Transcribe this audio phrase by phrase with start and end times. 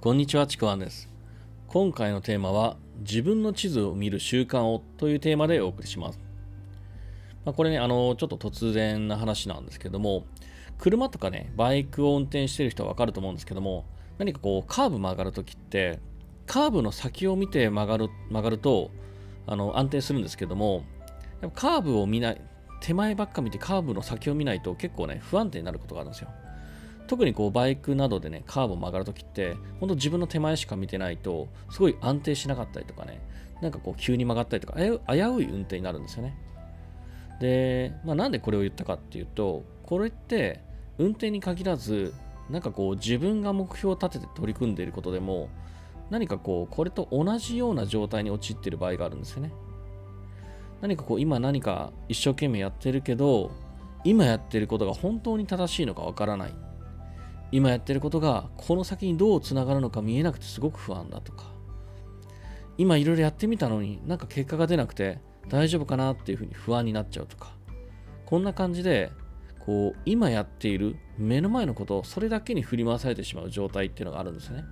[0.00, 1.08] こんにちは、ちくわんです。
[1.66, 6.18] 今回のテーマは、自分の地図を見る習慣をというテーマでお送りします。
[7.44, 10.26] まあ、これね、あの、ちょっと突然な話なんですけども、
[10.78, 13.86] 車とかね、バイクを運転してる人はわかると思うんですけども、
[14.18, 16.00] 何かこう、カーブ曲がるときって、
[16.44, 18.90] カーブの先を見て曲がる、曲がると、
[19.46, 20.84] あの、安定するんですけども、
[21.54, 22.40] カーブを見ない、
[22.84, 26.28] 手前ばっか見てカーブの先を見ないと結構ね、不安定になることがあるんですよ。
[27.06, 33.22] 特にこうバイクなどでね、カーブを曲がるときって、本当自分の手前しか見てないと、すごい安定しなかったりとかね、
[33.62, 36.36] なんかこう急に曲がったりとか、危うい運転になるんですよね。
[37.40, 40.60] で、まあ、なんでこれを言ったかっていうと、これって
[40.98, 42.12] 運転に限らず、
[42.50, 45.48] なんかこう自分が目標を立てて取り組んでいることでも、
[46.10, 49.52] 何かこう、これと同じような状態に陥っている場合があるんですよね。
[50.80, 53.50] 何かこう、今何か一生懸命やってるけど、
[54.04, 56.54] 今やってることが本当に正しいのかわからない。
[57.52, 61.44] 今やってることがこの先にどうつながるのか見えなくてすごく不安だとか。
[62.76, 67.52] 今いろいろやってみたのになんか結果が出なくて大丈夫かなっていうふうに不安になっちゃうとか。
[68.26, 69.12] こんな感じで
[69.60, 74.64] こう今やっている目の前のことそれだけに振り回されてしまう状態っていうのがあるんですね。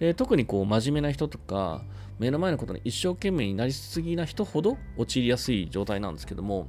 [0.00, 1.82] で特にこう真面目な人とか
[2.18, 6.66] 目の前のことに一生懸命になりすぎな人ほど陥りやすい状態なんですけども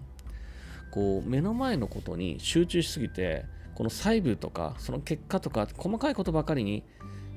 [0.92, 6.84] こう目の前のことに集中しすぎてこの細部とかその結果とか細かいことばかりに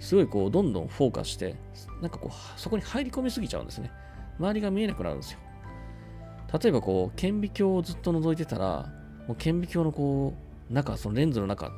[0.01, 1.55] すごいこうどんどんフォーカスして
[2.03, 3.91] なんかこうそこに入り込みすぎちゃうんですね。
[4.39, 5.39] 周りが見えなくなるんですよ。
[6.61, 8.93] 例えばこう顕微鏡をずっと覗いてたら
[9.27, 10.35] もう顕微鏡のこ
[10.71, 11.71] う中そのレンズの中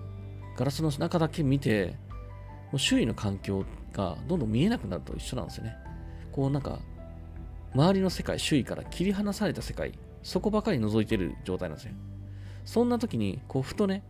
[0.56, 1.96] ガラスの中だけ見て
[2.72, 3.64] もう周囲の環境
[3.96, 5.76] がどんどん見えなくなると一緒なんですよね
[6.32, 6.78] こうなんか
[7.74, 11.92] 周りの世界周囲から切り離された世界そこばかり覗いてる状態なんですよ
[12.64, 14.02] そんな時にこうふとね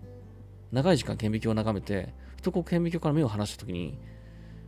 [0.73, 3.99] 長い時間顕微鏡を眺めて、ふとこう顕微鏡から目を離した時に、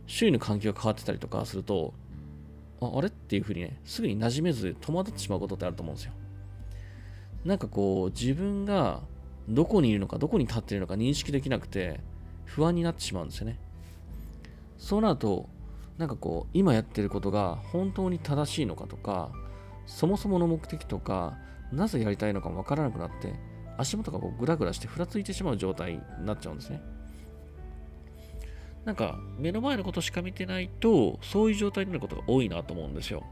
[0.07, 1.93] 周囲の環境が変わってたりとかすると、
[2.81, 6.13] ああれっていうふうにね、すぐに馴染めず戸惑ってしまうことってあると思うんですよ。
[7.45, 9.01] なんかこう、自分が
[9.47, 11.99] どこにいるのか、どこに立っているのか認識できなくて、
[12.45, 13.59] 不安になってしまうんですよね。
[14.79, 15.47] そうなると、
[15.99, 19.31] なんかこう、今やってることが本当に正しいのかとか、
[19.85, 21.37] そもそもの目的とか、
[21.71, 23.35] なぜやりたいのかもわからなくなって、
[23.77, 26.81] 足元がこうグラグラしてふらついてしまう状態になっちゃうんですね。
[28.85, 33.23] なんか目の前のことしか見てないとそういう状態になることが多いなと思うんですよ。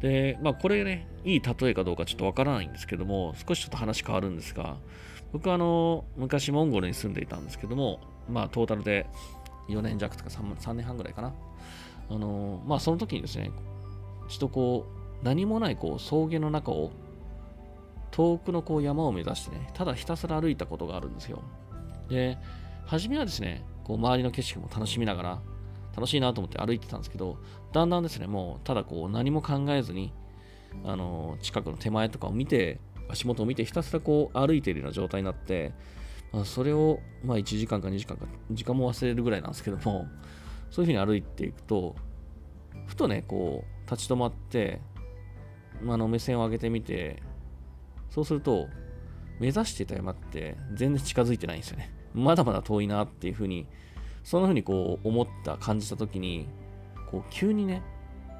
[0.00, 4.76] で、まあこれね、いい例えかどうかちょっとわからないんですけども、少しちょっと話変わるんですが、
[5.32, 9.06] 僕はあの、昔モンゴルに住んでいたんですけども、まあトータルで
[9.68, 11.32] 4年弱とか 3, 3年半ぐらいかな。
[12.10, 13.50] あの、まあその時にですね、
[14.28, 14.86] ちょっとこ
[15.22, 16.90] う、何もないこう草原の中を
[18.10, 21.42] 遠くのこう山を目指してね、ただひたすら歩いたことがあるんですよ。
[22.08, 22.38] で、
[22.86, 25.42] 初めはですね、こう周りの景色も楽しみながら、
[25.96, 27.38] 楽しいなと思って歩いてたんですけど、
[27.72, 30.12] だんだんですね、もうただこう何も考えずに、
[30.84, 35.72] あの近くの手前とかを見て、足元を見てひたすらこう歩いているような状態になって、
[36.32, 40.06] まあ、それをまあ1時間か2時間か、時間も忘れるぐらいなんですけども、
[40.70, 41.94] そういうふうに歩いていくと、
[42.86, 44.80] ふとね、こう立ち止まって、
[45.86, 47.22] あの目線を上げてみて、
[48.10, 48.68] そうすると、
[49.40, 51.92] 目指していた山って全然近づいてないんですよね。
[52.14, 53.66] まだまだ遠いなっていうふうに、
[54.22, 56.48] そんなふうにこう思った、感じたときに、
[57.10, 57.82] こう急にね、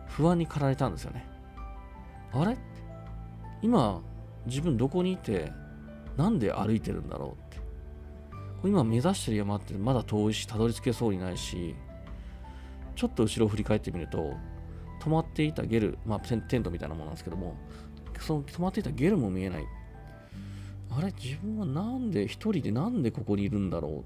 [0.06, 1.26] 不安に駆られたんですよね。
[2.32, 2.56] あれ？
[3.62, 4.00] 今、
[4.47, 5.52] 自分どこにいて、
[6.16, 7.51] なんで歩いてるんだろう？
[8.65, 11.75] 今目指してる山ってまだ遠いし、たどり着けそうにないし、
[12.95, 14.34] ちょっと後ろを振り返ってみると、
[15.00, 17.56] 止まっていたゲル、まあ、テントみたいなものなんですけども、
[18.21, 19.67] その止まっていたゲルも見えない。
[20.91, 24.05] あれ、自分はなんで、一人でなんでここにいるんだろ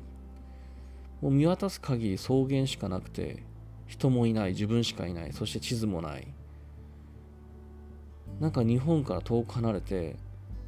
[1.23, 1.25] う。
[1.25, 3.43] もう見渡す限り草原しかなくて、
[3.87, 6.27] 人もいない、自分しかいない、そして地図もない。
[8.41, 10.17] なんか日本から遠く離れて、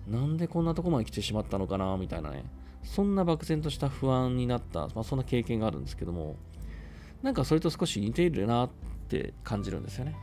[0.07, 2.45] なんでこんなとこまで来てしまったのかな、みたいなね。
[2.83, 6.37] そんな漠然とした不安になった、まあ、そんな経験があるんですけども、
[7.23, 8.71] なんかそれと少し似ているなっ
[9.09, 10.17] て感じるんですよね。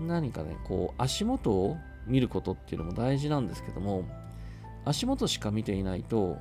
[0.00, 1.76] 何かね、こう、足元を
[2.06, 4.04] 見ることっていうのも大事なんですけども、
[4.84, 6.38] 足元しか見ていないと、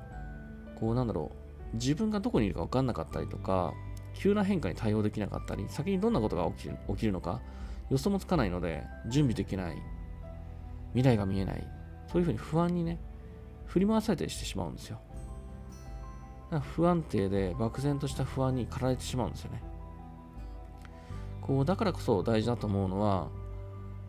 [0.79, 1.31] こう、なんだろ
[1.73, 3.73] う、自分がどこにいるか分かんなかったりとか、
[4.13, 7.41] 急な変化に対応できなかったり、先にどんなことが起きる起きるのか、
[7.89, 9.77] 予想もつかないので、準備できない、
[10.93, 11.67] 未来が見えない、
[12.11, 12.99] そういうふうに不安にね、
[13.71, 14.99] 振り回されたりしてしまうんですよ。
[16.75, 19.63] 不安定で漠然とした不安に駆られてしまうんですよね。
[21.41, 23.29] こうだからこそ大事だと思うのは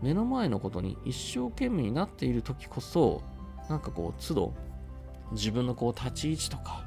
[0.02, 3.22] 目の前のことに一生懸命になっている時こそ
[3.70, 4.52] なんかこう都度
[5.30, 6.84] 自分のこう立ち位置とか、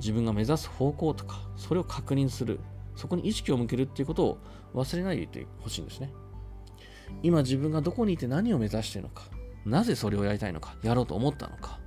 [0.00, 2.60] 自分が目指す方向とか、それを確認する。
[2.96, 4.38] そこに意識を向けるっていうことを
[4.74, 6.12] 忘れないでいてほしいんですね。
[7.22, 9.24] 今自分がどこにいて何を目指しているのか、
[9.68, 11.78] なぜそれをやりたいのか、やろうと思ったのか、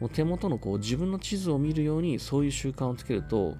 [0.00, 3.56] もう手元のこう自分の地図を見るようにそういう習慣をつけると、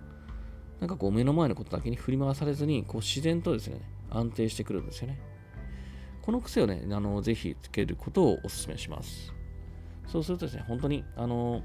[0.81, 3.81] なんかこう目の前のことだけに振り回されずに、こう自然とですね、
[4.11, 5.21] 安定してくるんですよね。
[6.23, 9.33] この癖をね、あのぜひつけることをお勧めします。
[10.07, 11.63] そうするとですね、本当に、あの、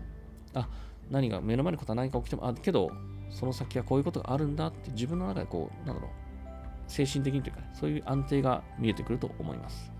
[0.53, 0.69] あ、
[1.09, 2.91] 何が、目の前のことは何か起きても、あ、けど、
[3.29, 6.11] その先はこういうことがあるんだって自分の中でこう、なんだろう、
[6.87, 9.91] 精神的にというか、そういう安定が見えてくると思います。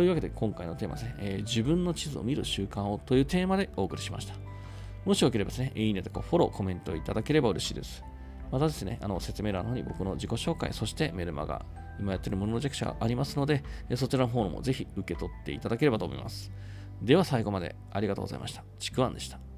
[0.00, 4.32] というわけで今回のテーマですね、えー、自分の地図を見る習慣をというテーマでお送りしました。
[5.04, 8.02] もしよければですね、いいねとかフォロー、コメントいただければ嬉しいです。
[8.50, 11.66] またですね、あの説明欄の方に僕の自己紹介、そしてメルマガ、
[11.98, 13.62] 今やってるモノロジェクションありますので、
[13.94, 16.50] そちらの方もぜひ受け取っていただければと思います。
[17.02, 18.64] では最後までありがとうございました。
[18.78, 19.49] ちくわんでした。